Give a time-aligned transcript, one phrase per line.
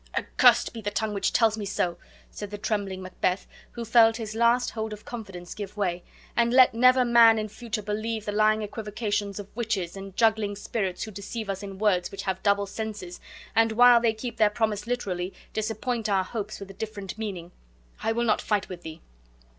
[0.17, 1.95] "Accursed be the tongue which tells me so,"
[2.31, 6.01] said the trembling Macbeth, who felt his last hold of confidence give way;
[6.35, 11.03] "and let never man in future believe the lying equivocations of witches and juggling spirits
[11.03, 13.19] who deceive us in words which have double senses,
[13.55, 17.51] and, while they keep their promise literally, disappoint our hopes with a different meaning.
[18.01, 19.01] I will not fight with thee."